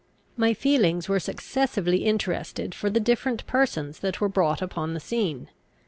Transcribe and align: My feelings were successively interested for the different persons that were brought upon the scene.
My 0.35 0.55
feelings 0.55 1.07
were 1.07 1.19
successively 1.19 2.05
interested 2.05 2.73
for 2.73 2.89
the 2.89 2.99
different 2.99 3.45
persons 3.45 3.99
that 3.99 4.19
were 4.19 4.29
brought 4.29 4.59
upon 4.59 4.95
the 4.95 4.99
scene. 4.99 5.47